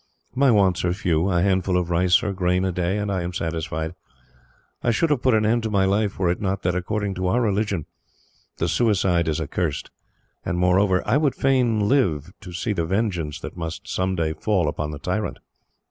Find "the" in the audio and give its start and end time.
8.57-8.67, 12.73-12.83, 14.89-14.97